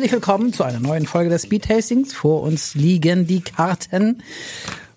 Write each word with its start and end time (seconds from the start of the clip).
Herzlich 0.00 0.12
willkommen 0.12 0.54
zu 0.54 0.64
einer 0.64 0.80
neuen 0.80 1.04
Folge 1.04 1.28
des 1.28 1.42
Speed 1.42 1.64
Tastings. 1.64 2.14
Vor 2.14 2.40
uns 2.40 2.74
liegen 2.74 3.26
die 3.26 3.42
Karten. 3.42 4.22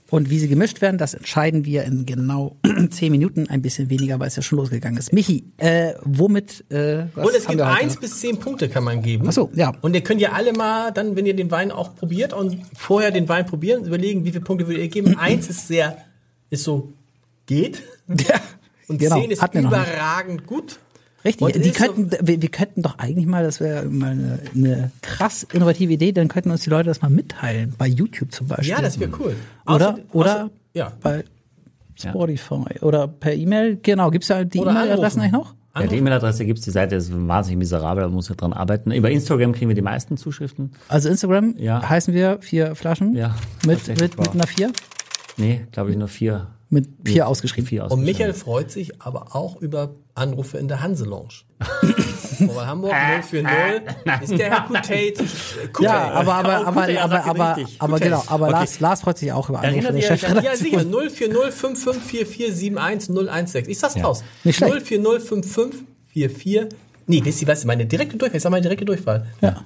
Und 0.09 0.29
wie 0.29 0.39
sie 0.39 0.47
gemischt 0.47 0.79
werden, 0.79 0.97
das 0.97 1.13
entscheiden 1.13 1.65
wir 1.65 1.83
in 1.83 2.05
genau 2.05 2.55
zehn 2.89 3.11
Minuten, 3.11 3.49
ein 3.49 3.61
bisschen 3.61 3.89
weniger, 3.89 4.21
weil 4.21 4.29
es 4.29 4.37
ja 4.37 4.41
schon 4.41 4.59
losgegangen 4.59 4.97
ist. 4.97 5.11
Michi, 5.11 5.51
äh, 5.57 5.95
womit? 6.03 6.63
Äh, 6.71 7.07
was 7.15 7.27
Und 7.27 7.35
es 7.35 7.47
gibt 7.47 7.59
eins 7.59 7.97
bis 7.97 8.21
zehn 8.21 8.39
Punkte 8.39 8.69
kann 8.69 8.85
man 8.85 9.01
geben. 9.01 9.25
Ach 9.27 9.33
so, 9.33 9.51
ja. 9.53 9.73
Und 9.81 9.93
ihr 9.93 10.03
könnt 10.03 10.21
ja 10.21 10.31
alle 10.31 10.53
mal 10.53 10.91
dann, 10.91 11.17
wenn 11.17 11.25
ihr 11.25 11.35
den 11.35 11.51
Wein 11.51 11.73
auch 11.73 11.97
probiert 11.97 12.31
und 12.31 12.59
vorher 12.73 13.11
den 13.11 13.27
Wein 13.27 13.45
probieren, 13.45 13.83
überlegen, 13.83 14.23
wie 14.23 14.31
viele 14.31 14.45
Punkte 14.45 14.67
würdet 14.67 14.83
ihr 14.83 14.87
geben. 14.89 15.17
Eins 15.19 15.49
ist 15.49 15.67
sehr, 15.67 15.97
ist 16.49 16.63
so, 16.63 16.93
geht. 17.45 17.83
Ja, 18.07 18.39
Und 18.87 18.99
genau, 18.99 19.19
zehn 19.19 19.31
ist 19.31 19.43
überragend 19.53 20.47
gut. 20.47 20.79
Richtig, 21.25 21.41
Und 21.41 21.55
die 21.55 21.69
ist 21.69 21.77
so- 21.77 21.85
könnten, 21.85 22.11
wir, 22.27 22.41
wir 22.41 22.49
könnten 22.49 22.81
doch 22.81 22.97
eigentlich 22.99 23.25
mal, 23.25 23.43
das 23.43 23.59
wäre 23.61 23.85
mal 23.85 24.11
eine, 24.11 24.39
eine 24.53 24.91
krass 25.01 25.43
innovative 25.53 25.93
Idee, 25.93 26.11
dann 26.11 26.27
könnten 26.27 26.51
uns 26.51 26.63
die 26.63 26.69
Leute 26.69 26.89
das 26.89 27.01
mal 27.01 27.09
mitteilen, 27.09 27.73
bei 27.77 27.87
YouTube 27.87 28.31
zum 28.33 28.47
Beispiel. 28.47 28.69
Ja, 28.69 28.81
das 28.81 28.99
wäre 28.99 29.11
cool. 29.19 29.35
Oder, 29.65 29.95
Außer- 29.95 29.99
oder 30.11 30.45
außer- 30.45 30.49
ja. 30.73 30.91
bei 31.01 31.23
Spotify 31.95 32.79
oder 32.81 33.07
per 33.07 33.33
E-Mail. 33.33 33.77
Genau, 33.81 34.09
gibt's 34.11 34.27
da 34.27 34.43
die 34.43 34.59
Oder 34.59 34.71
E-Mail-Adressen 34.71 35.21
eigentlich 35.21 35.31
noch? 35.31 35.53
Ja, 35.75 35.87
die 35.87 35.95
E-Mail-Adresse 35.95 36.45
gibt's, 36.45 36.63
die 36.63 36.71
Seite 36.71 36.95
ist 36.95 37.11
wahnsinnig 37.27 37.57
miserabel, 37.59 38.03
da 38.03 38.09
muss 38.09 38.29
ich 38.29 38.35
dran 38.37 38.53
arbeiten. 38.53 38.91
Über 38.91 39.09
Instagram 39.09 39.53
kriegen 39.53 39.69
wir 39.69 39.75
die 39.75 39.81
meisten 39.81 40.17
Zuschriften. 40.17 40.71
Also 40.87 41.09
Instagram 41.09 41.55
Ja. 41.57 41.87
heißen 41.87 42.13
wir 42.13 42.39
vier 42.41 42.75
Flaschen. 42.75 43.15
Ja, 43.15 43.35
Mit, 43.65 43.87
mit, 43.87 44.17
mit 44.19 44.29
einer 44.29 44.45
vier? 44.47 44.71
Nee, 45.37 45.65
glaube 45.71 45.89
ich 45.91 45.97
nur 45.97 46.07
vier. 46.07 46.47
Mit 46.73 46.89
vier 47.05 47.27
ausgeschrieben. 47.27 47.67
Vier 47.67 47.83
Und 47.83 47.91
ausgeschrieben. 47.91 48.05
Michael 48.17 48.33
freut 48.33 48.71
sich 48.71 49.01
aber 49.01 49.35
auch 49.35 49.61
über 49.61 49.91
Anrufe 50.15 50.57
in 50.57 50.67
der 50.67 50.81
Hanse-Lounge. 50.81 51.33
Weil 52.39 52.65
Hamburg 52.67 52.91
040 52.91 53.45
ist 54.23 54.37
der 54.37 54.49
Herr 54.51 54.61
Kutay. 54.67 55.13
zu- 55.13 55.23
Kutay. 55.71 55.83
Ja, 55.85 56.11
aber, 56.11 56.33
aber, 56.33 56.67
aber, 56.67 56.89
ja, 56.89 57.03
aber, 57.03 57.23
aber, 57.25 57.57
richtig. 57.57 57.79
aber 57.81 57.99
genau, 57.99 58.23
aber 58.27 58.45
okay. 58.47 58.53
Lars, 58.53 58.79
Lars 58.79 59.01
freut 59.01 59.17
sich 59.19 59.31
auch 59.31 59.49
über 59.49 59.59
Anrufe 59.59 59.87
Erinnert 59.87 60.03
der 60.03 60.11
an- 60.11 60.43
Ja, 60.43 60.55
Chefredaktion. 60.55 60.91
sicher. 60.91 61.29
04055447116. 62.49 63.67
Ich 63.67 63.77
sag's 63.79 63.95
raus. 64.03 64.23
Nicht 64.43 64.57
schlecht. 64.57 64.87
0405544. 64.87 66.69
Nee, 67.05 67.21
wisst 67.23 67.41
ihr 67.41 67.47
was? 67.47 67.65
Meine 67.65 67.85
direkte 67.85 68.17
Durchwahl. 68.17 68.37
Ich 68.37 68.43
sag 68.43 68.49
meine 68.51 68.63
direkte 68.63 68.85
Durchwahl. 68.85 69.27
Ja. 69.41 69.63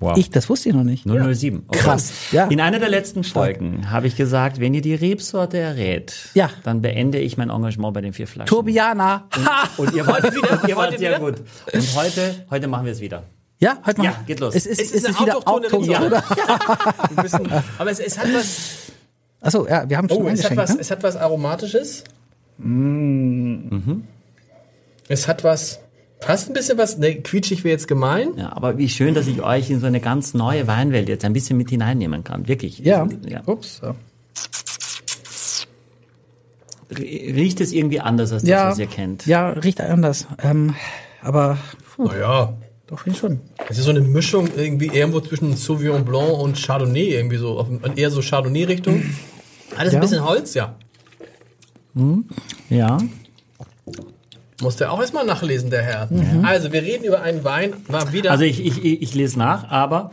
Wow. 0.00 0.16
Ich, 0.16 0.30
das 0.30 0.48
wusste 0.48 0.68
ich 0.68 0.74
noch 0.76 0.84
nicht. 0.84 1.06
007. 1.06 1.64
Okay. 1.66 1.78
Krass, 1.80 2.12
ja. 2.30 2.46
In 2.46 2.60
einer 2.60 2.78
der 2.78 2.88
letzten 2.88 3.24
Folgen 3.24 3.90
habe 3.90 4.06
ich 4.06 4.14
gesagt, 4.14 4.60
wenn 4.60 4.72
ihr 4.74 4.80
die 4.82 4.94
Rebsorte 4.94 5.58
errät, 5.58 6.14
Ja. 6.34 6.50
dann 6.62 6.82
beende 6.82 7.18
ich 7.18 7.36
mein 7.36 7.50
Engagement 7.50 7.94
bei 7.94 8.00
den 8.00 8.12
vier 8.12 8.28
Flaschen. 8.28 8.46
Turbiana. 8.48 9.26
Ha! 9.34 9.68
Und 9.76 9.92
ihr 9.94 10.06
wart 10.06 10.22
wieder, 10.32 10.68
ihr 10.68 10.76
Heute 10.76 10.98
sehr 10.98 11.10
wieder? 11.18 11.18
gut. 11.20 11.42
Und 11.72 11.96
heute, 11.96 12.46
heute 12.48 12.68
machen 12.68 12.84
wir 12.84 12.92
es 12.92 13.00
wieder. 13.00 13.24
Ja, 13.58 13.78
heute 13.84 13.98
mal. 13.98 14.04
Ja, 14.04 14.22
geht 14.24 14.38
los. 14.38 14.54
Es 14.54 14.66
ist, 14.66 14.80
Es 14.80 14.92
es 14.94 15.02
ist, 15.08 15.20
wieder 15.20 15.36
autochtone 15.38 16.06
oder? 16.06 16.22
Wir 17.10 17.22
müssen- 17.24 17.48
Aber 17.78 17.90
es, 17.90 17.98
es 17.98 18.16
hat 18.16 18.32
was. 18.32 18.92
Achso, 19.40 19.66
ja, 19.66 19.88
wir 19.88 19.96
haben 19.96 20.08
schon 20.08 20.22
Oh, 20.22 20.28
es 20.28 20.44
hat 20.48 20.56
was, 20.56 20.74
ne? 20.74 20.80
es 20.80 20.90
hat 20.92 21.02
was 21.02 21.16
Aromatisches. 21.16 22.04
Mhm. 22.58 24.04
Es 25.08 25.26
hat 25.26 25.42
was. 25.42 25.80
Fast 26.20 26.48
ein 26.48 26.52
bisschen 26.52 26.76
was. 26.78 26.98
Ne, 26.98 27.16
quietschig 27.22 27.62
wäre 27.64 27.72
jetzt 27.72 27.86
gemein. 27.88 28.30
Ja, 28.36 28.52
aber 28.54 28.76
wie 28.76 28.88
schön, 28.88 29.14
dass 29.14 29.26
ich 29.28 29.40
euch 29.42 29.70
in 29.70 29.80
so 29.80 29.86
eine 29.86 30.00
ganz 30.00 30.34
neue 30.34 30.66
Weinwelt 30.66 31.08
jetzt 31.08 31.24
ein 31.24 31.32
bisschen 31.32 31.56
mit 31.56 31.70
hineinnehmen 31.70 32.24
kann. 32.24 32.48
Wirklich. 32.48 32.80
Ja. 32.80 33.06
ja. 33.26 33.42
Ups. 33.46 33.80
Ja. 33.82 33.94
Riecht 36.90 37.60
es 37.60 37.72
irgendwie 37.72 38.00
anders 38.00 38.32
als 38.32 38.42
das, 38.42 38.50
Ja, 38.50 38.70
was 38.70 38.78
ihr 38.78 38.86
kennt? 38.86 39.26
ja, 39.26 39.50
riecht 39.50 39.80
anders. 39.80 40.26
Ähm, 40.42 40.74
aber 41.22 41.58
puh, 41.94 42.06
Naja. 42.06 42.54
doch 42.86 43.00
finde 43.00 43.14
ich 43.16 43.20
schon. 43.20 43.40
Es 43.68 43.78
ist 43.78 43.84
so 43.84 43.90
eine 43.90 44.00
Mischung 44.00 44.48
irgendwie 44.56 44.86
irgendwo 44.86 45.20
zwischen 45.20 45.54
Sauvignon 45.54 46.04
Blanc 46.06 46.38
und 46.38 46.56
Chardonnay, 46.56 47.10
irgendwie 47.14 47.36
so, 47.36 47.58
auf, 47.58 47.68
eher 47.94 48.10
so 48.10 48.22
Chardonnay-Richtung. 48.22 49.02
Alles 49.76 49.92
Ja. 49.92 49.98
ein 49.98 50.00
bisschen 50.02 50.24
Holz, 50.24 50.54
ja. 50.54 50.76
Ja. 52.70 52.98
Musste 54.60 54.84
er 54.84 54.92
auch 54.92 55.00
erstmal 55.00 55.24
nachlesen, 55.24 55.70
der 55.70 55.82
Herr. 55.82 56.08
Also, 56.42 56.72
wir 56.72 56.82
reden 56.82 57.04
über 57.04 57.22
einen 57.22 57.44
Wein, 57.44 57.74
war 57.86 58.12
wieder. 58.12 58.32
Also 58.32 58.44
ich, 58.44 58.64
ich, 58.64 59.02
ich, 59.02 59.14
lese 59.14 59.38
nach, 59.38 59.70
aber 59.70 60.10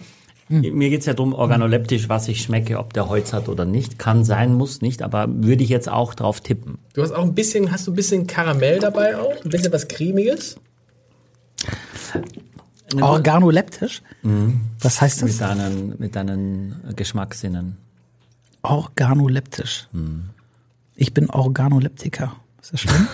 mir 0.49 0.91
geht's 0.91 1.07
ja 1.07 1.13
darum, 1.15 1.33
organoleptisch, 1.33 2.09
was 2.09 2.27
ich 2.27 2.43
schmecke, 2.43 2.77
ob 2.77 2.93
der 2.93 3.09
Holz 3.09 3.33
hat 3.33 3.49
oder 3.49 3.65
nicht. 3.65 3.97
Kann 3.97 4.23
sein, 4.23 4.53
muss 4.53 4.81
nicht, 4.81 5.01
aber 5.01 5.25
würde 5.27 5.63
ich 5.63 5.69
jetzt 5.69 5.89
auch 5.89 6.13
drauf 6.13 6.41
tippen. 6.41 6.77
du 6.93 7.01
hast 7.01 7.11
auch 7.11 7.23
ein 7.23 7.33
bisschen, 7.33 7.71
hast 7.71 7.87
du 7.87 7.91
ein 7.91 7.95
bisschen 7.95 8.27
Karamell 8.27 8.77
dabei 8.79 9.17
auch? 9.17 9.43
Ein 9.43 9.49
bisschen 9.49 9.73
was 9.73 9.87
Cremiges? 9.87 10.57
Organoleptisch? 13.01 14.03
Was 14.79 15.01
heißt 15.01 15.23
Mit 15.23 15.31
das? 15.31 15.37
deinen, 15.39 15.95
mit 15.97 16.15
deinen 16.15 16.93
Geschmackssinnen. 16.95 17.77
Organoleptisch. 18.61 19.87
Ich 20.95 21.13
bin 21.13 21.29
Organoleptiker. 21.29 22.35
Ist 22.61 22.73
das 22.73 22.81
schlimm? 22.81 23.07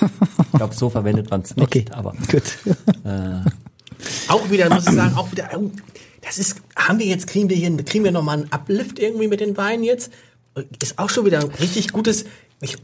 Ich 0.52 0.58
glaube, 0.58 0.74
so 0.74 0.90
verwendet 0.90 1.30
man 1.30 1.42
es 1.42 1.54
nicht, 1.56 1.66
Okay, 1.66 1.84
aber 1.92 2.12
gut. 2.30 2.58
Auch 4.28 4.50
wieder, 4.50 4.72
muss 4.72 4.86
ich 4.86 4.94
sagen, 4.94 5.16
auch 5.16 5.30
wieder, 5.32 5.50
oh, 5.56 5.70
das 6.22 6.38
ist, 6.38 6.56
haben 6.76 6.98
wir 6.98 7.06
jetzt, 7.06 7.26
kriegen 7.26 7.48
wir 7.48 7.56
hier, 7.56 7.74
kriegen 7.84 8.04
wir 8.04 8.12
nochmal 8.12 8.38
einen 8.38 8.52
Uplift 8.52 8.98
irgendwie 8.98 9.28
mit 9.28 9.40
den 9.40 9.56
Weinen 9.56 9.84
jetzt? 9.84 10.12
Ist 10.82 10.98
auch 10.98 11.10
schon 11.10 11.24
wieder 11.24 11.40
ein 11.40 11.50
richtig 11.60 11.92
gutes, 11.92 12.24
ich, 12.60 12.76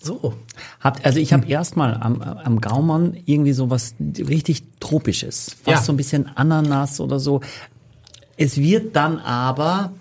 so. 0.00 0.34
Habt, 0.80 1.04
also 1.04 1.18
ich 1.18 1.32
habe 1.32 1.46
erstmal 1.46 1.94
am, 1.94 2.20
am 2.20 2.60
Gaumann 2.60 3.16
irgendwie 3.24 3.52
so 3.52 3.70
was 3.70 3.94
richtig 4.00 4.62
Tropisches. 4.80 5.56
Fast 5.62 5.66
Ja. 5.66 5.82
so 5.82 5.92
ein 5.92 5.96
bisschen 5.96 6.28
Ananas 6.36 7.00
oder 7.00 7.20
so. 7.20 7.40
Es 8.36 8.56
wird 8.56 8.96
dann 8.96 9.18
aber 9.18 9.92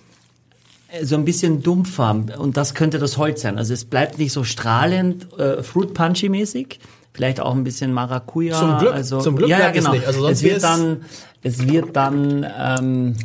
äh, 0.90 1.06
so 1.06 1.16
ein 1.16 1.26
bisschen 1.26 1.62
dumpfer 1.62 2.24
und 2.38 2.58
das 2.58 2.74
könnte 2.74 2.98
das 2.98 3.18
Holz 3.18 3.42
sein. 3.42 3.58
Also 3.58 3.74
es 3.74 3.86
bleibt 3.86 4.18
nicht 4.18 4.32
so 4.32 4.44
strahlend, 4.44 5.32
äh, 5.38 5.62
Fruit 5.64 5.94
Punchy 5.94 6.30
mäßig. 6.30 6.80
Vielleicht 7.14 7.40
auch 7.42 7.54
ein 7.56 7.64
bisschen 7.64 7.92
Maracuja. 7.94 8.58
Zum 8.58 8.78
Glück, 8.78 8.94
also, 8.94 9.20
zum 9.20 9.36
Glück 9.36 9.50
ja, 9.50 9.58
ja, 9.60 9.64
bleibt 9.72 9.78
es 9.78 9.84
genau. 9.84 9.96
nicht. 9.96 10.08
Also 10.08 10.22
sonst 10.22 10.38
es 10.38 10.44
wird 10.44 10.64
dann, 10.64 11.02
es 11.44 11.68
wird 11.68 11.96
dann, 11.96 12.46
ähm, 12.58 13.16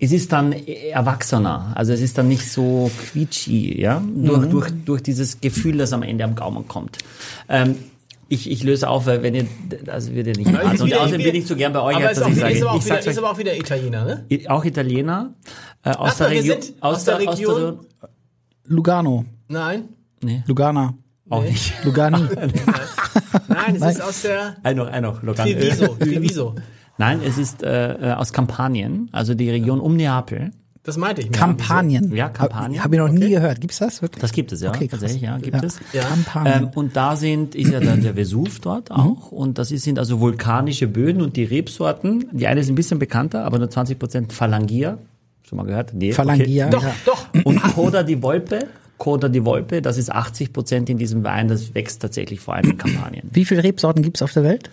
es 0.00 0.12
ist 0.12 0.32
dann 0.32 0.52
erwachsener. 0.52 1.72
Also 1.74 1.92
es 1.92 2.00
ist 2.00 2.18
dann 2.18 2.28
nicht 2.28 2.50
so 2.50 2.90
quietschi, 3.12 3.80
ja, 3.80 4.02
durch, 4.04 4.38
Mhm. 4.46 4.50
durch, 4.50 4.70
durch 4.84 5.02
dieses 5.02 5.40
Gefühl, 5.40 5.78
das 5.78 5.92
am 5.92 6.02
Ende 6.02 6.24
am 6.24 6.34
Gaumen 6.34 6.66
kommt. 6.66 6.98
Ähm, 7.48 7.76
ich, 8.28 8.50
ich 8.50 8.64
löse 8.64 8.88
auf, 8.88 9.06
weil 9.06 9.22
wenn 9.22 9.36
ihr, 9.36 9.46
also 9.86 10.12
wird 10.12 10.26
ihr 10.26 10.36
nicht 10.36 10.52
raten. 10.52 10.74
ist 10.74 10.80
Und 10.82 10.92
außerdem 10.92 11.22
bin 11.22 11.34
ich 11.36 11.46
so 11.46 11.54
gern 11.54 11.72
bei 11.72 11.80
euch, 11.80 11.94
Aber 11.96 12.08
als 12.08 12.18
dass 12.18 12.28
ich 12.28 12.34
sage, 12.34 12.54
ist, 12.54 12.62
aber 12.62 12.72
auch 12.72 12.78
ich 12.78 12.84
wieder, 12.86 12.98
ist 13.06 13.18
aber 13.18 13.30
auch 13.30 13.38
wieder 13.38 13.56
Italiener, 13.56 14.04
ne? 14.04 14.24
Auch 14.48 14.64
Italiener, 14.64 15.30
äh, 15.84 15.90
aus, 15.90 16.10
Ach, 16.14 16.16
der 16.18 16.30
Region, 16.30 16.60
sind 16.60 16.74
aus 16.82 17.04
der 17.04 17.14
aus 17.14 17.20
Region- 17.38 17.78
Lugano. 18.66 19.24
Nein. 19.46 19.84
nee, 20.24 20.42
Lugana. 20.48 20.94
auch 21.30 21.42
nicht. 21.44 21.72
Lugani. 21.84 22.18
Nein, 23.48 23.74
es 23.74 23.80
Nein. 23.80 23.90
ist 23.92 24.00
aus 24.02 24.22
der 24.22 24.56
Ein 24.62 24.76
noch, 24.76 24.86
ein 24.88 25.02
noch. 25.02 25.20
Treviso. 25.22 25.86
Treviso. 25.98 26.54
Nein, 26.98 27.20
es 27.24 27.36
ist 27.38 27.62
äh, 27.62 28.10
äh, 28.10 28.12
aus 28.14 28.32
Kampanien, 28.32 29.08
also 29.12 29.34
die 29.34 29.50
Region 29.50 29.80
um 29.80 29.96
Neapel. 29.96 30.50
Das 30.82 30.96
meinte 30.96 31.20
ich. 31.20 31.30
mir. 31.30 31.36
Kampanien. 31.36 32.14
Ja, 32.14 32.28
Kampanien. 32.28 32.84
Habe 32.84 32.94
ich 32.94 33.00
noch 33.00 33.08
nie 33.08 33.30
gehört. 33.30 33.60
Gibt's 33.60 33.78
das 33.78 34.02
wirklich? 34.02 34.20
Das 34.22 34.30
gibt 34.30 34.52
es, 34.52 34.60
ja. 34.62 34.68
Okay, 34.70 34.86
krass. 34.86 35.00
tatsächlich, 35.00 35.22
ja, 35.22 35.36
gibt 35.38 35.56
Ja. 35.56 35.62
es. 35.64 35.80
Ja. 35.92 36.02
Kampanien. 36.04 36.62
Ähm, 36.62 36.68
und 36.76 36.94
da 36.96 37.16
sind, 37.16 37.56
ist 37.56 37.72
ja 37.72 37.80
der, 37.80 37.96
der 37.96 38.14
Vesuv 38.16 38.60
dort 38.60 38.90
Mhm. 38.90 38.96
auch. 38.96 39.32
Und 39.32 39.58
das 39.58 39.72
ist, 39.72 39.82
sind 39.82 39.98
also 39.98 40.20
vulkanische 40.20 40.86
Böden 40.86 41.22
und 41.22 41.36
die 41.36 41.42
Rebsorten. 41.42 42.26
Die 42.30 42.46
eine 42.46 42.60
ist 42.60 42.68
ein 42.68 42.76
bisschen 42.76 43.00
bekannter, 43.00 43.44
aber 43.44 43.58
nur 43.58 43.68
20 43.68 43.98
Prozent 43.98 44.32
Phalangia. 44.32 44.98
Schon 45.48 45.56
mal 45.58 45.64
gehört? 45.66 45.92
Nee, 45.92 46.12
Phalangia. 46.12 46.70
Doch, 46.70 46.84
ja. 46.84 46.94
doch. 47.04 47.26
Und 47.44 47.60
Coda 47.74 48.04
di 48.04 48.22
Volpe. 48.22 48.60
Coda 49.06 49.28
di 49.28 49.44
Volpe, 49.44 49.80
das 49.82 49.98
ist 49.98 50.10
80 50.10 50.52
Prozent 50.52 50.90
in 50.90 50.98
diesem 50.98 51.22
Wein. 51.22 51.46
Das 51.46 51.76
wächst 51.76 52.02
tatsächlich 52.02 52.40
vor 52.40 52.54
allem 52.54 52.70
in 52.72 52.78
Kampanien. 52.84 53.28
Wie 53.32 53.44
viele 53.44 53.62
Rebsorten 53.62 54.02
gibt's 54.02 54.20
auf 54.20 54.32
der 54.32 54.42
Welt? 54.42 54.68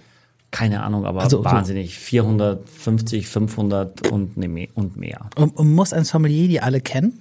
Keine 0.50 0.81
Ahnung, 0.81 1.06
aber 1.06 1.21
Also 1.21 1.38
so- 1.38 1.45
wahnsinnig. 1.45 2.00
450, 2.00 3.27
500 3.27 4.09
und, 4.12 4.35
ne 4.38 4.47
mehr- 4.47 4.69
und 4.74 4.97
mehr. 4.97 5.30
Und, 5.35 5.56
und 5.56 5.71
muss 5.75 5.94
ein 5.94 6.03
Sommelier 6.03 6.47
die 6.47 6.62
alle 6.62 6.81
kennen? 6.81 7.19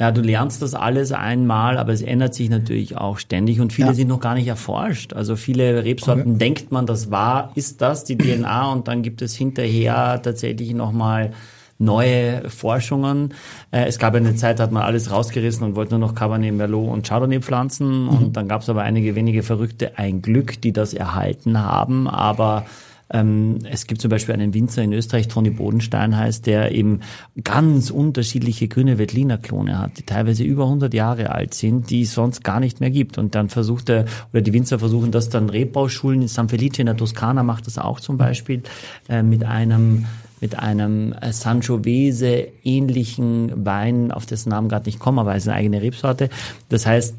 Ja, 0.00 0.10
du 0.10 0.22
lernst 0.22 0.60
das 0.62 0.74
alles 0.74 1.12
einmal, 1.12 1.78
aber 1.78 1.92
es 1.92 2.02
ändert 2.02 2.34
sich 2.34 2.48
natürlich 2.50 2.96
auch 2.96 3.18
ständig 3.18 3.60
und 3.60 3.72
viele 3.72 3.88
Ja. 3.88 3.94
sind 3.94 4.08
noch 4.08 4.18
gar 4.20 4.34
nicht 4.34 4.48
erforscht. 4.48 5.12
Also 5.12 5.36
viele 5.36 5.84
Rebsorten 5.84 6.38
denkt 6.38 6.72
man, 6.72 6.84
das 6.84 7.12
war, 7.12 7.52
ist 7.54 7.80
das 7.80 8.02
die 8.04 8.16
DNA 8.18 8.72
und 8.72 8.88
dann 8.88 9.02
gibt 9.02 9.22
es 9.22 9.36
hinterher 9.36 10.20
tatsächlich 10.20 10.74
nochmal 10.74 11.32
neue 11.80 12.48
Forschungen. 12.48 13.34
Äh, 13.70 13.86
es 13.86 13.98
gab 13.98 14.14
eine 14.14 14.34
Zeit, 14.36 14.58
da 14.58 14.64
hat 14.64 14.72
man 14.72 14.82
alles 14.82 15.10
rausgerissen 15.10 15.66
und 15.66 15.74
wollte 15.74 15.92
nur 15.92 16.06
noch 16.06 16.14
Cabernet 16.14 16.54
Merlot 16.54 16.88
und 16.90 17.06
Chardonnay 17.06 17.40
pflanzen 17.40 18.06
und 18.06 18.36
dann 18.36 18.46
gab 18.46 18.62
es 18.62 18.68
aber 18.68 18.82
einige 18.82 19.16
wenige 19.16 19.42
Verrückte, 19.42 19.98
ein 19.98 20.22
Glück, 20.22 20.60
die 20.60 20.72
das 20.72 20.94
erhalten 20.94 21.58
haben, 21.58 22.06
aber 22.06 22.64
Ähm, 23.12 23.58
es 23.68 23.86
gibt 23.86 24.00
zum 24.00 24.08
Beispiel 24.08 24.34
einen 24.34 24.54
Winzer 24.54 24.82
in 24.82 24.92
Österreich, 24.92 25.26
Toni 25.26 25.50
Bodenstein 25.50 26.16
heißt, 26.16 26.46
der 26.46 26.72
eben 26.72 27.00
ganz 27.42 27.90
unterschiedliche 27.90 28.68
grüne 28.68 28.98
Veltliner 28.98 29.38
Klone 29.38 29.78
hat, 29.78 29.98
die 29.98 30.04
teilweise 30.04 30.44
über 30.44 30.64
100 30.64 30.94
Jahre 30.94 31.30
alt 31.30 31.54
sind, 31.54 31.90
die 31.90 32.02
es 32.02 32.12
sonst 32.12 32.44
gar 32.44 32.60
nicht 32.60 32.80
mehr 32.80 32.90
gibt. 32.90 33.18
Und 33.18 33.34
dann 33.34 33.48
versucht 33.48 33.88
er, 33.88 34.04
oder 34.32 34.42
die 34.42 34.52
Winzer 34.52 34.78
versuchen 34.78 35.10
das 35.10 35.28
dann 35.28 35.50
Rebbauschulen 35.50 36.22
in 36.22 36.28
San 36.28 36.48
Felice 36.48 36.78
in 36.78 36.86
der 36.86 36.96
Toskana 36.96 37.42
macht 37.42 37.66
das 37.66 37.78
auch 37.78 37.98
zum 37.98 38.16
Beispiel 38.16 38.62
äh, 39.08 39.24
mit 39.24 39.44
einem 39.44 40.06
mit 40.40 40.58
einem 40.58 41.12
äh, 41.12 41.32
Sangiovese 41.32 42.48
ähnlichen 42.64 43.64
Wein, 43.64 44.10
auf 44.12 44.26
dessen 44.26 44.50
Namen 44.50 44.68
gerade 44.68 44.86
nicht 44.86 44.98
komme, 44.98 45.20
aber 45.20 45.34
es 45.34 45.44
ist 45.44 45.48
eine 45.48 45.58
eigene 45.58 45.82
Rebsorte. 45.82 46.30
Das 46.68 46.86
heißt, 46.86 47.14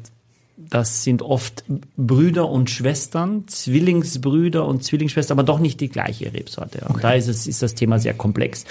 das 0.72 1.04
sind 1.04 1.22
oft 1.22 1.64
Brüder 1.96 2.48
und 2.48 2.70
Schwestern, 2.70 3.46
Zwillingsbrüder 3.46 4.66
und 4.66 4.82
Zwillingsschwestern, 4.82 5.38
aber 5.38 5.44
doch 5.44 5.58
nicht 5.58 5.80
die 5.80 5.88
gleiche 5.88 6.32
Rebsorte. 6.32 6.86
Und 6.88 7.04
da 7.04 7.12
ist, 7.12 7.28
es, 7.28 7.46
ist 7.46 7.62
das 7.62 7.74
Thema 7.74 7.98
sehr 7.98 8.14
komplex. 8.14 8.64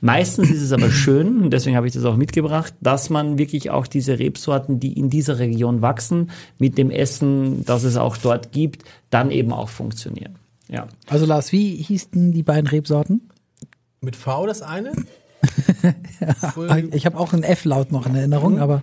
Meistens 0.00 0.50
ist 0.50 0.62
es 0.62 0.72
aber 0.72 0.90
schön, 0.90 1.42
und 1.42 1.50
deswegen 1.50 1.76
habe 1.76 1.88
ich 1.88 1.92
das 1.92 2.04
auch 2.04 2.16
mitgebracht, 2.16 2.74
dass 2.80 3.10
man 3.10 3.38
wirklich 3.38 3.70
auch 3.70 3.88
diese 3.88 4.20
Rebsorten, 4.20 4.78
die 4.78 4.92
in 4.92 5.10
dieser 5.10 5.40
Region 5.40 5.82
wachsen, 5.82 6.30
mit 6.58 6.78
dem 6.78 6.90
Essen, 6.90 7.64
das 7.64 7.82
es 7.82 7.96
auch 7.96 8.16
dort 8.16 8.52
gibt, 8.52 8.84
dann 9.10 9.30
eben 9.32 9.52
auch 9.52 9.68
funktionieren. 9.68 10.36
Ja. 10.68 10.86
Also 11.08 11.26
Lars, 11.26 11.50
wie 11.50 11.76
hießen 11.76 12.32
die 12.32 12.42
beiden 12.42 12.68
Rebsorten? 12.68 13.22
Mit 14.00 14.16
V 14.16 14.46
das 14.46 14.62
eine? 14.62 14.92
Ich 16.92 17.06
habe 17.06 17.16
auch 17.18 17.32
einen 17.32 17.44
F-Laut 17.44 17.92
noch 17.92 18.06
in 18.06 18.14
Erinnerung, 18.16 18.58
aber 18.58 18.82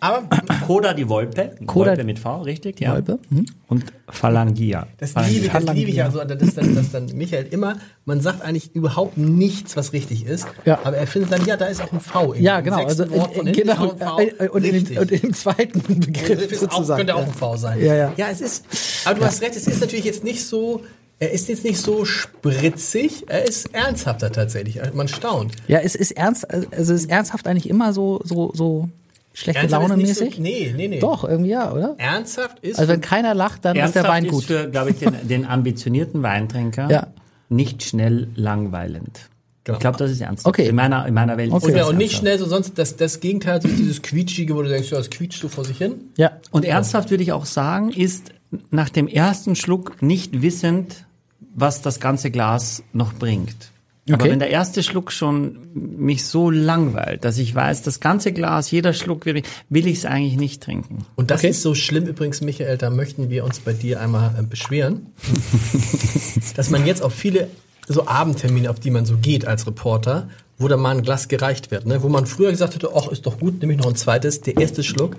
Aber 0.00 0.24
Coda 0.66 0.92
die 0.92 1.08
Volpe, 1.08 1.52
Coda- 1.66 1.90
Volpe 1.90 2.04
mit 2.04 2.18
V, 2.18 2.42
richtig? 2.42 2.80
Ja. 2.80 2.94
Wolpe. 2.94 3.18
Mhm. 3.30 3.46
Und 3.68 3.84
Phalangia. 4.08 4.88
das 4.98 5.12
Phalangia. 5.12 5.34
liebe, 5.34 5.46
ich, 5.46 5.52
das 5.52 5.74
liebe 5.74 5.90
ich 5.92 6.02
also, 6.02 6.24
dass 6.24 6.54
dann, 6.54 6.74
dass 6.74 6.90
dann 6.90 7.06
Michael 7.14 7.46
immer, 7.50 7.76
man 8.04 8.20
sagt 8.20 8.42
eigentlich 8.42 8.74
überhaupt 8.74 9.16
nichts, 9.18 9.76
was 9.76 9.92
richtig 9.92 10.26
ist, 10.26 10.46
Ja. 10.64 10.80
aber 10.82 10.96
er 10.96 11.06
findet 11.06 11.30
dann, 11.32 11.46
ja, 11.46 11.56
da 11.56 11.66
ist 11.66 11.80
auch 11.80 11.92
ein 11.92 12.00
V. 12.00 12.32
in 12.32 12.42
Ja, 12.42 12.60
genau. 12.60 12.78
sechsten 12.78 13.02
Also 13.02 13.14
Wort 13.16 13.34
von 13.34 13.46
in, 13.46 13.54
hinten 13.54 13.68
genau. 13.70 13.84
ist 13.92 14.02
ein 14.02 14.08
V. 14.08 14.18
äh, 14.20 14.48
Und 14.48 14.64
in, 14.64 14.84
dem, 14.84 14.98
und 14.98 15.10
in 15.12 15.20
dem 15.20 15.32
zweiten 15.34 15.80
Begriff 16.00 16.52
ist 16.52 16.64
auch, 16.68 16.72
sozusagen. 16.72 16.98
könnte 16.98 17.14
auch 17.14 17.20
ja. 17.20 17.26
ein 17.26 17.32
V 17.34 17.56
sein. 17.56 17.80
Ja, 17.80 17.94
ja. 17.94 18.12
Ja, 18.16 18.28
es 18.30 18.40
ist, 18.40 18.64
aber 19.04 19.20
du 19.20 19.24
hast 19.24 19.40
recht, 19.42 19.54
es 19.56 19.66
ist 19.68 19.80
natürlich 19.80 20.04
jetzt 20.04 20.24
nicht 20.24 20.44
so, 20.44 20.82
er 21.22 21.30
ist 21.30 21.48
jetzt 21.48 21.62
nicht 21.64 21.78
so 21.80 22.04
spritzig, 22.04 23.24
er 23.28 23.44
ist 23.46 23.72
ernsthafter 23.74 24.32
tatsächlich. 24.32 24.80
Man 24.92 25.06
staunt. 25.08 25.52
Ja, 25.68 25.78
es 25.78 25.94
ist 25.94 26.10
ernst, 26.12 26.50
also 26.50 26.66
es 26.72 26.88
ist 26.90 27.10
ernsthaft 27.10 27.46
eigentlich 27.46 27.68
immer 27.68 27.92
so 27.92 28.20
so 28.24 28.50
so 28.54 28.88
schlechte 29.32 29.60
Ernsthaft 29.62 29.88
Laune 29.88 30.02
ist 30.02 30.08
mäßig. 30.08 30.34
So, 30.36 30.42
nee, 30.42 30.74
nee, 30.76 30.88
nee. 30.88 30.98
Doch, 30.98 31.22
irgendwie 31.24 31.50
ja, 31.50 31.72
oder? 31.72 31.94
Ernsthaft 31.98 32.58
ist. 32.60 32.78
Also 32.78 32.92
wenn 32.92 33.00
keiner 33.00 33.34
lacht, 33.34 33.64
dann 33.64 33.76
ist 33.76 33.94
der 33.94 34.02
Ernsthaft 34.02 34.08
Wein 34.08 34.24
ist 34.24 34.30
gut. 34.32 34.44
für, 34.44 34.68
glaube 34.68 34.90
ich, 34.90 34.96
den, 34.98 35.28
den 35.28 35.46
ambitionierten 35.46 36.22
Weintrinker 36.22 36.90
Ja. 36.90 37.06
nicht 37.48 37.84
schnell 37.84 38.28
langweilend. 38.34 39.28
Genau. 39.64 39.76
Ich 39.76 39.80
glaube, 39.80 39.96
das 39.98 40.10
ist 40.10 40.20
ernst. 40.20 40.44
Okay. 40.44 40.66
In 40.66 40.74
meiner, 40.74 41.06
in 41.06 41.14
meiner 41.14 41.36
Welt 41.36 41.52
Okay. 41.52 41.58
ist 41.58 41.64
und, 41.66 41.70
ja, 41.76 41.78
das 41.78 41.88
und 41.90 41.96
nicht 41.98 42.04
ernsthaft. 42.14 42.20
schnell 42.22 42.38
so 42.40 42.46
sonst 42.46 42.78
das, 42.78 42.96
das 42.96 43.20
Gegenteil, 43.20 43.62
so 43.62 43.68
dieses 43.68 44.02
Quietschige, 44.02 44.56
wo 44.56 44.62
du 44.62 44.68
denkst, 44.68 44.90
ja, 44.90 44.98
das 44.98 45.08
quietscht 45.08 45.40
so 45.40 45.48
vor 45.48 45.64
sich 45.64 45.78
hin. 45.78 45.94
Ja. 46.16 46.32
Und 46.50 46.64
ernsthaft 46.64 47.10
würde 47.10 47.22
ich 47.22 47.30
auch 47.30 47.44
sagen, 47.46 47.90
ist 47.92 48.32
nach 48.70 48.88
dem 48.90 49.06
ersten 49.08 49.54
Schluck 49.54 50.02
nicht 50.02 50.42
wissend, 50.42 51.06
was 51.54 51.82
das 51.82 52.00
ganze 52.00 52.30
Glas 52.30 52.82
noch 52.92 53.12
bringt. 53.14 53.70
Aber 54.08 54.22
Okay. 54.24 54.32
wenn 54.32 54.40
der 54.40 54.50
erste 54.50 54.82
Schluck 54.82 55.12
schon 55.12 55.58
mich 55.74 56.24
so 56.24 56.50
langweilt, 56.50 57.24
dass 57.24 57.38
ich 57.38 57.54
weiß, 57.54 57.82
das 57.82 58.00
ganze 58.00 58.32
Glas, 58.32 58.70
jeder 58.72 58.94
Schluck, 58.94 59.26
will 59.26 59.36
ich 59.36 59.44
will 59.68 59.86
ich 59.86 59.98
es 59.98 60.04
eigentlich 60.06 60.36
nicht 60.36 60.60
trinken. 60.60 61.06
Und 61.14 61.30
das 61.30 61.40
Okay. 61.42 61.50
ist 61.50 61.62
so 61.62 61.76
schlimm 61.76 62.06
übrigens, 62.06 62.40
Michael, 62.40 62.78
da 62.78 62.90
möchten 62.90 63.30
wir 63.30 63.44
uns 63.44 63.60
bei 63.60 63.72
dir 63.72 64.00
einmal 64.00 64.34
äh, 64.36 64.42
beschweren, 64.42 65.06
dass 66.56 66.70
man 66.70 66.84
jetzt 66.86 67.02
auf 67.02 67.14
viele 67.14 67.48
so 67.88 68.06
Abendtermine, 68.06 68.70
auf 68.70 68.80
die 68.80 68.90
man 68.90 69.04
so 69.06 69.16
geht 69.18 69.44
als 69.44 69.66
Reporter, 69.66 70.28
wo 70.58 70.68
da 70.68 70.76
mal 70.76 70.96
ein 70.96 71.02
Glas 71.02 71.28
gereicht 71.28 71.70
wird, 71.70 71.86
ne? 71.86 72.02
wo 72.02 72.08
man 72.08 72.26
früher 72.26 72.50
gesagt 72.50 72.74
hätte, 72.74 72.90
ach, 72.94 73.08
ist 73.08 73.26
doch 73.26 73.38
gut, 73.38 73.60
nehme 73.60 73.72
ich 73.74 73.78
noch 73.78 73.86
ein 73.88 73.96
zweites, 73.96 74.40
der 74.40 74.56
erste 74.56 74.82
Schluck. 74.82 75.16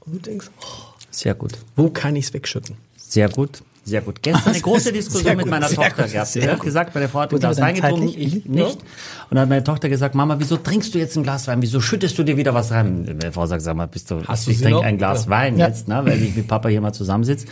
Und 0.00 0.14
du 0.14 0.18
denkst, 0.18 0.50
oh, 0.60 0.64
Sehr 1.10 1.34
gut. 1.34 1.52
wo 1.74 1.90
kann 1.90 2.16
ich 2.16 2.26
es 2.26 2.34
wegschütten? 2.34 2.76
Sehr 2.96 3.28
gut. 3.28 3.62
Sehr 3.86 4.00
gut. 4.00 4.20
Gestern 4.20 4.52
eine 4.52 4.60
große 4.60 4.92
Diskussion 4.92 5.36
mit 5.36 5.46
meiner 5.46 5.68
Tochter 5.68 6.02
gut, 6.02 6.12
gehabt. 6.12 6.28
Sie 6.28 6.46
hat 6.46 6.60
gesagt, 6.60 6.92
meine 6.92 7.08
Frau 7.08 7.20
hat 7.20 7.32
ein 7.32 7.38
Glas 7.38 7.60
Wein 7.60 7.76
getrunken, 7.76 8.08
ich 8.08 8.44
nicht. 8.44 8.48
Und 8.50 8.82
dann 9.30 9.40
hat 9.40 9.48
meine 9.48 9.62
Tochter 9.62 9.88
gesagt, 9.88 10.16
Mama, 10.16 10.40
wieso 10.40 10.56
trinkst 10.56 10.92
du 10.92 10.98
jetzt 10.98 11.16
ein 11.16 11.22
Glas 11.22 11.46
Wein? 11.46 11.62
Wieso 11.62 11.80
schüttest 11.80 12.18
du 12.18 12.24
dir 12.24 12.36
wieder 12.36 12.52
was 12.52 12.72
rein? 12.72 13.04
Meine 13.04 13.32
Frau 13.32 13.46
sagt, 13.46 13.62
sag 13.62 13.76
mal, 13.76 13.86
bist 13.86 14.10
du, 14.10 14.24
Hast 14.26 14.48
ich 14.48 14.60
trinke 14.60 14.82
ein 14.82 14.98
Glas 14.98 15.26
Ja. 15.26 15.30
Wein 15.30 15.56
jetzt, 15.56 15.86
ne, 15.86 16.02
weil 16.04 16.20
ich 16.20 16.34
mit 16.34 16.48
Papa 16.48 16.68
hier 16.68 16.80
mal 16.80 16.92
zusammensitze. 16.92 17.46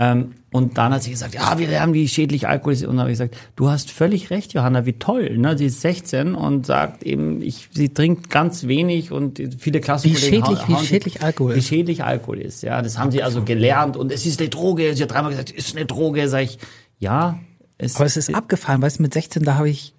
Ähm, 0.00 0.34
und 0.50 0.78
dann 0.78 0.94
hat 0.94 1.02
sie 1.02 1.10
gesagt, 1.10 1.34
ja, 1.34 1.58
wir 1.58 1.68
lernen, 1.68 1.92
wie 1.92 2.08
schädlich 2.08 2.48
Alkohol 2.48 2.72
ist. 2.72 2.82
Und 2.82 2.90
dann 2.96 3.00
habe 3.00 3.10
ich 3.10 3.18
gesagt, 3.18 3.36
du 3.56 3.68
hast 3.68 3.90
völlig 3.90 4.30
recht, 4.30 4.54
Johanna, 4.54 4.86
wie 4.86 4.94
toll. 4.94 5.36
Ne? 5.36 5.58
Sie 5.58 5.66
ist 5.66 5.82
16 5.82 6.34
und 6.34 6.64
sagt 6.64 7.02
eben, 7.02 7.42
ich, 7.42 7.68
sie 7.72 7.90
trinkt 7.90 8.30
ganz 8.30 8.66
wenig 8.66 9.12
und 9.12 9.42
viele 9.58 9.80
Klassenkollegen 9.80 10.30
Wie 10.30 10.36
schädlich- 10.46 10.68
hauen- 10.68 10.82
wie 10.82 10.86
schädlich 10.86 11.22
Alkohol 11.22 11.54
Wie 11.54 11.58
ist. 11.58 11.68
schädlich 11.68 12.02
Alkohol 12.04 12.38
ist, 12.38 12.62
ja. 12.62 12.80
Das 12.80 12.98
haben 12.98 13.10
sie 13.10 13.22
also 13.22 13.42
gelernt 13.44 13.96
und 13.98 14.10
es 14.10 14.24
ist 14.24 14.40
eine 14.40 14.48
Droge. 14.48 14.94
Sie 14.96 15.02
hat 15.02 15.10
dreimal 15.10 15.30
gesagt, 15.32 15.52
es 15.54 15.66
ist 15.68 15.76
eine 15.76 15.84
Droge. 15.84 16.28
Sag 16.28 16.42
ich, 16.44 16.58
ja. 16.98 17.38
Es, 17.76 17.96
Aber 17.96 18.06
es 18.06 18.16
ist 18.16 18.34
abgefahren, 18.34 18.80
weißt 18.80 18.98
du, 18.98 19.02
mit 19.02 19.12
16, 19.12 19.42
da 19.42 19.54
habe 19.56 19.68
ich 19.68 19.92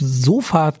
Sofa 0.00 0.72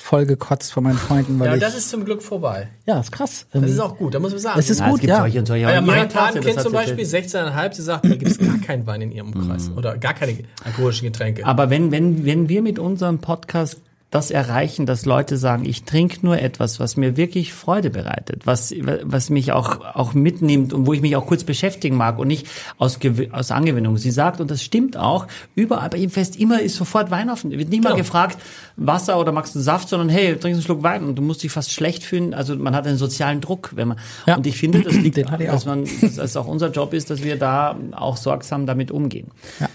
voll 0.00 0.26
gekotzt 0.26 0.72
von 0.72 0.84
meinen 0.84 0.98
Freunden, 0.98 1.38
weil 1.38 1.48
Ja, 1.48 1.54
ich, 1.54 1.60
das 1.60 1.76
ist 1.76 1.90
zum 1.90 2.04
Glück 2.04 2.22
vorbei. 2.22 2.68
ja, 2.86 3.00
ist 3.00 3.12
krass. 3.12 3.46
Das 3.52 3.62
ist 3.70 3.78
auch 3.80 3.96
gut, 3.96 4.14
da 4.14 4.18
muss 4.18 4.32
man 4.32 4.40
sagen. 4.40 4.58
Es 4.58 4.70
ist 4.70 4.80
Na, 4.80 4.90
gut, 4.90 5.00
es 5.02 5.06
ja. 5.08 5.18
solche 5.20 5.38
und 5.38 5.46
solche. 5.46 5.62
Ja, 5.62 5.68
Aber 5.78 5.80
meine 5.86 6.00
ihre 6.00 6.08
Klasse, 6.08 6.24
Paten 6.26 6.36
das 6.36 6.44
kennt 6.46 6.56
hat 6.58 6.64
zum 6.64 6.72
Beispiel 6.72 7.04
16,5, 7.04 7.74
sie 7.74 7.82
sagt, 7.82 8.04
da 8.04 8.08
gibt 8.16 8.30
es 8.30 8.38
gar 8.38 8.58
keinen 8.58 8.86
Wein 8.86 9.02
in 9.02 9.12
ihrem 9.12 9.32
Umkreis 9.32 9.70
oder 9.76 9.96
gar 9.98 10.14
keine 10.14 10.38
alkoholischen 10.64 11.06
Getränke. 11.06 11.44
Aber 11.46 11.70
wenn, 11.70 11.90
wenn, 11.92 12.24
wenn 12.24 12.48
wir 12.48 12.62
mit 12.62 12.78
unserem 12.78 13.18
Podcast 13.18 13.80
das 14.10 14.30
erreichen, 14.30 14.86
dass 14.86 15.04
Leute 15.04 15.36
sagen, 15.36 15.66
ich 15.66 15.84
trinke 15.84 16.20
nur 16.22 16.38
etwas, 16.40 16.80
was 16.80 16.96
mir 16.96 17.18
wirklich 17.18 17.52
Freude 17.52 17.90
bereitet, 17.90 18.46
was, 18.46 18.72
was 19.02 19.28
mich 19.28 19.52
auch, 19.52 19.84
auch 19.94 20.14
mitnimmt 20.14 20.72
und 20.72 20.86
wo 20.86 20.94
ich 20.94 21.02
mich 21.02 21.14
auch 21.14 21.26
kurz 21.26 21.44
beschäftigen 21.44 21.94
mag 21.96 22.18
und 22.18 22.28
nicht 22.28 22.46
aus, 22.78 22.98
aus 23.32 23.50
Angewöhnung. 23.50 23.98
Sie 23.98 24.10
sagt, 24.10 24.40
und 24.40 24.50
das 24.50 24.62
stimmt 24.62 24.96
auch, 24.96 25.26
überall 25.54 25.90
bei 25.90 25.98
jedem 25.98 26.10
Fest 26.10 26.36
immer 26.36 26.62
ist 26.62 26.76
sofort 26.76 27.10
Wein 27.10 27.28
auf. 27.28 27.44
Wird 27.44 27.68
nicht 27.68 27.82
mal 27.82 27.90
Genau. 27.90 27.96
gefragt, 27.98 28.38
Wasser 28.76 29.20
oder 29.20 29.30
magst 29.32 29.54
du 29.54 29.60
Saft, 29.60 29.90
sondern 29.90 30.08
hey, 30.08 30.28
trinkst 30.36 30.46
einen 30.58 30.62
Schluck 30.62 30.82
Wein 30.82 31.04
und 31.04 31.16
du 31.16 31.22
musst 31.22 31.42
dich 31.42 31.52
fast 31.52 31.70
schlecht 31.72 32.02
fühlen. 32.02 32.32
Also 32.32 32.56
man 32.56 32.74
hat 32.74 32.86
einen 32.86 32.96
sozialen 32.96 33.42
Druck, 33.42 33.72
wenn 33.74 33.88
man, 33.88 33.98
Ja. 34.26 34.36
und 34.36 34.46
ich 34.46 34.56
finde, 34.56 34.80
das 34.80 34.94
liegt, 34.94 35.18
Den 35.18 35.26
dass 35.26 35.62
auch. 35.62 35.66
man, 35.66 35.84
dass 35.84 36.16
es 36.16 36.36
auch 36.36 36.46
unser 36.46 36.70
Job 36.70 36.94
ist, 36.94 37.10
dass 37.10 37.22
wir 37.22 37.36
da 37.36 37.76
auch 37.92 38.16
sorgsam 38.16 38.64
damit 38.64 38.90
umgehen. 38.90 39.28
Finde 39.58 39.72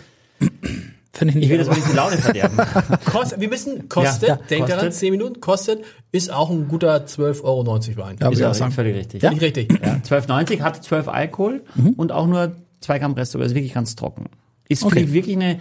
ich 1.30 1.36
nicht. 1.36 1.46
Ich 1.46 1.50
will 1.52 1.58
das 1.60 1.68
mal 1.68 1.76
nicht 1.76 1.90
die 1.92 1.96
Laune 1.96 2.18
verderben. 2.18 2.58
Kost, 3.06 3.40
wir 3.40 3.48
müssen, 3.50 3.90
kostet, 3.90 4.30
Ja, 4.30 4.36
ja, 4.36 4.42
denkt 4.50 4.70
daran, 4.70 4.86
kostet. 4.86 5.00
10 5.00 5.12
Minuten, 5.12 5.40
kostet, 5.42 5.84
ist 6.12 6.32
auch 6.32 6.50
ein 6.50 6.68
guter 6.68 7.06
12,90 7.06 7.44
Euro 7.44 7.66
Wein. 7.66 8.18
Ja, 8.20 8.30
Ist 8.30 8.40
ja 8.40 8.54
sagen. 8.54 8.72
völlig 8.72 8.96
richtig. 8.96 9.24
Ja? 9.24 9.30
Nicht 9.32 9.42
richtig. 9.42 9.72
Ja, 9.84 9.96
12,90 10.08 10.62
hat 10.62 10.84
12 10.84 11.08
Alkohol 11.08 11.62
und 11.98 12.12
auch 12.12 12.28
nur 12.28 12.54
2 12.82 13.00
Gramm 13.00 13.14
Restzucker. 13.14 13.46
Ist 13.46 13.56
wirklich 13.56 13.74
ganz 13.74 13.96
trocken. 13.96 14.26
Ist 14.70 14.84
Okay. 14.84 15.12
wirklich 15.14 15.36
eine 15.36 15.60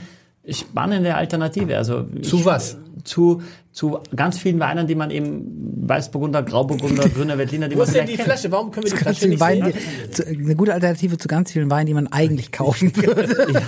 spannende 0.48 1.14
Alternative. 1.14 1.76
Also 1.76 2.04
Zu 2.22 2.44
was? 2.44 2.76
Zu, 3.04 3.42
zu 3.72 3.98
ganz 4.14 4.38
vielen 4.38 4.60
Weinen, 4.60 4.86
die 4.86 4.94
man 4.94 5.10
eben 5.10 5.82
Weißburgunder, 5.88 6.42
Grauburgunder, 6.42 7.08
grüner 7.14 7.38
Veltliner, 7.38 7.68
die 7.68 7.74
Wo 7.74 7.80
man 7.80 7.88
ist 7.88 7.94
denn 7.94 8.06
die 8.06 8.14
kennt. 8.14 8.26
Flasche? 8.26 8.50
Warum 8.52 8.70
können 8.70 8.86
wir 8.86 8.92
die 8.92 8.98
Flasche 8.98 9.28
nicht 9.28 9.40
Weinen, 9.40 9.72
sehen? 9.72 9.82
die, 10.06 10.10
zu, 10.10 10.26
eine 10.26 10.56
gute 10.56 10.74
Alternative 10.74 11.18
zu 11.18 11.28
ganz 11.28 11.52
vielen 11.52 11.70
Weinen, 11.70 11.86
die 11.86 11.94
man 11.94 12.06
eigentlich 12.08 12.52
kaufen 12.52 12.94
würde. 12.96 13.62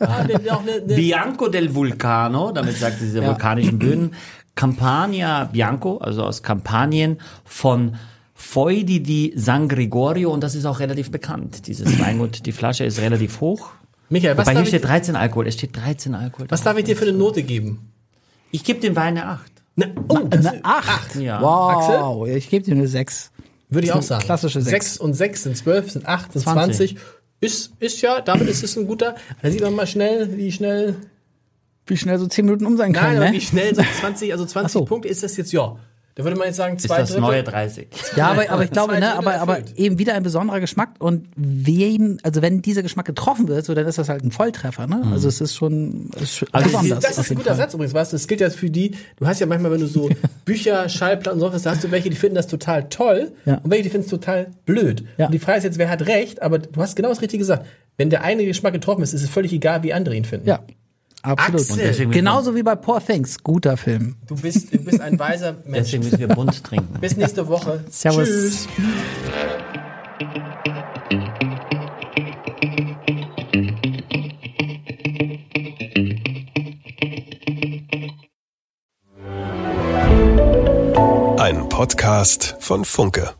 Ah, 0.00 0.24
ne, 0.24 0.34
eine, 0.34 0.94
Bianco 0.94 1.48
del 1.48 1.74
Vulcano, 1.74 2.52
damit 2.52 2.76
sagt 2.76 3.00
diese 3.00 3.24
vulkanischen 3.24 3.78
Böden. 3.78 4.12
Campania 4.54 5.44
Bianco, 5.44 5.98
also 5.98 6.22
aus 6.22 6.42
Kampanien 6.42 7.18
von 7.44 7.96
Feudi 8.34 9.02
di 9.02 9.32
San 9.36 9.68
Gregorio 9.68 10.32
und 10.32 10.42
das 10.42 10.54
ist 10.54 10.64
auch 10.64 10.80
relativ 10.80 11.10
bekannt. 11.10 11.66
Dieses 11.66 11.98
Weingut, 12.00 12.46
die 12.46 12.52
Flasche 12.52 12.84
ist 12.84 13.00
relativ 13.00 13.40
hoch. 13.40 13.70
Michael, 14.08 14.36
was 14.36 14.46
Wobei 14.46 14.58
hier 14.58 14.66
steht 14.66 14.84
13 14.84 15.16
Alkohol, 15.16 15.46
es 15.48 15.54
steht 15.54 15.76
13 15.76 16.14
Alkohol. 16.14 16.46
was 16.48 16.62
darf 16.62 16.76
ich 16.78 16.84
dir 16.84 16.96
für 16.96 17.04
eine 17.04 17.12
Note 17.12 17.42
geben? 17.42 17.92
Ich 18.50 18.64
gebe 18.64 18.80
dem 18.80 18.94
Wein 18.96 19.18
eine 19.18 19.26
8. 19.26 19.52
Ne, 19.76 19.94
oh, 20.08 20.20
Eine 20.30 20.64
Acht. 20.64 21.16
Ja. 21.16 21.40
Wow, 21.42 22.26
ich 22.26 22.48
gebe 22.48 22.64
dir 22.64 22.74
eine 22.74 22.88
Sechs. 22.88 23.30
würde 23.68 23.86
ich 23.86 23.92
auch 23.92 24.02
sagen. 24.02 24.24
klassische 24.24 24.62
Sechs. 24.62 24.94
6 24.94 24.98
und 24.98 25.14
6 25.14 25.42
sind 25.42 25.56
12, 25.56 25.90
sind 25.90 26.06
8, 26.06 26.32
sind 26.32 26.42
20. 26.42 26.76
20. 26.96 26.96
Ist, 27.40 27.72
ist 27.80 28.00
ja, 28.00 28.22
damit 28.22 28.48
ist 28.48 28.64
es 28.64 28.76
ein 28.78 28.86
guter. 28.86 29.16
Da 29.42 29.50
sieht 29.50 29.60
man 29.60 29.74
mal 29.74 29.86
schnell, 29.86 30.36
wie 30.36 30.50
schnell. 30.50 30.96
Wie 31.86 31.96
schnell 31.96 32.18
so 32.18 32.26
zehn 32.26 32.46
Minuten 32.46 32.66
um 32.66 32.76
sein 32.76 32.92
Nein, 32.92 33.00
können, 33.00 33.16
aber 33.18 33.26
ne? 33.26 33.32
wie 33.36 33.40
schnell 33.40 33.74
so 33.74 33.82
20, 34.00 34.32
also 34.32 34.44
20 34.44 34.66
Ach 34.66 34.72
so. 34.80 34.84
Punkte 34.86 35.08
ist 35.08 35.22
das 35.22 35.36
jetzt, 35.36 35.52
ja. 35.52 35.76
Da 36.16 36.24
würde 36.24 36.34
man 36.38 36.46
jetzt 36.46 36.56
sagen, 36.56 36.76
Ist 36.76 36.86
zwei 36.86 37.00
das 37.00 37.10
Drittel. 37.10 37.20
neue 37.20 37.42
30. 37.44 37.88
Ja, 38.16 38.28
aber, 38.28 38.48
aber 38.48 38.64
ich 38.64 38.70
glaube, 38.70 38.98
ne, 38.98 39.14
aber, 39.18 39.34
aber 39.34 39.58
eben 39.76 39.98
wieder 39.98 40.14
ein 40.14 40.22
besonderer 40.22 40.60
Geschmack 40.60 40.94
und 40.98 41.28
wem, 41.36 42.18
also 42.22 42.40
wenn 42.40 42.62
dieser 42.62 42.82
Geschmack 42.82 43.04
getroffen 43.04 43.48
wird, 43.48 43.66
so 43.66 43.74
dann 43.74 43.84
ist 43.86 43.98
das 43.98 44.08
halt 44.08 44.24
ein 44.24 44.30
Volltreffer, 44.30 44.86
ne? 44.86 45.02
Also 45.12 45.28
es 45.28 45.42
ist 45.42 45.54
schon, 45.54 46.08
ist 46.18 46.38
schon 46.38 46.48
Also 46.52 46.68
besonders. 46.70 47.00
Das 47.04 47.18
ist 47.18 47.30
ein 47.30 47.36
guter 47.36 47.50
Fall. 47.50 47.56
Satz 47.58 47.74
übrigens, 47.74 47.92
weißt 47.92 48.12
du, 48.12 48.16
das 48.16 48.26
gilt 48.28 48.40
ja 48.40 48.48
für 48.48 48.70
die, 48.70 48.92
du 49.18 49.26
hast 49.26 49.40
ja 49.40 49.46
manchmal, 49.46 49.72
wenn 49.72 49.80
du 49.80 49.86
so 49.88 50.08
Bücher, 50.46 50.88
Schallplatten 50.88 51.38
und 51.38 51.46
so 51.46 51.52
was, 51.52 51.62
da 51.64 51.72
hast 51.72 51.84
du 51.84 51.90
welche, 51.90 52.08
die 52.08 52.16
finden 52.16 52.36
das 52.36 52.46
total 52.46 52.88
toll 52.88 53.32
Ja. 53.44 53.56
und 53.62 53.70
welche, 53.70 53.82
die 53.84 53.90
finden 53.90 54.06
es 54.06 54.10
total 54.10 54.52
blöd. 54.64 55.04
Ja. 55.18 55.26
Und 55.26 55.32
die 55.32 55.38
Frage 55.38 55.58
ist 55.58 55.64
jetzt, 55.64 55.76
wer 55.76 55.90
hat 55.90 56.06
recht, 56.06 56.40
aber 56.40 56.58
du 56.60 56.80
hast 56.80 56.96
genau 56.96 57.10
das 57.10 57.20
Richtige 57.20 57.40
gesagt. 57.42 57.66
Wenn 57.98 58.08
der 58.08 58.22
eine 58.24 58.46
Geschmack 58.46 58.72
getroffen 58.72 59.02
ist, 59.02 59.12
ist 59.12 59.22
es 59.22 59.28
völlig 59.28 59.52
egal, 59.52 59.82
wie 59.82 59.92
andere 59.92 60.16
ihn 60.16 60.24
finden. 60.24 60.48
Ja. 60.48 60.60
Absolut. 61.26 61.60
Axel. 61.60 61.72
Und 61.72 61.80
deswegen 61.82 62.10
Genauso 62.12 62.54
wie 62.54 62.62
bei 62.62 62.76
Poor 62.76 63.04
Things. 63.04 63.42
Guter 63.42 63.76
Film. 63.76 64.16
Du 64.26 64.36
bist, 64.36 64.72
du 64.72 64.78
bist 64.78 65.00
ein 65.00 65.18
weiser 65.18 65.56
Mensch. 65.64 65.90
Deswegen 65.90 66.04
müssen 66.04 66.18
wir 66.20 66.28
bunt 66.28 66.62
trinken. 66.62 67.00
Bis 67.00 67.16
nächste 67.16 67.48
Woche. 67.48 67.84
Servus. 67.90 68.28
Tschüss. 68.28 68.68
Ein 81.38 81.68
Podcast 81.68 82.56
von 82.60 82.84
Funke. 82.84 83.34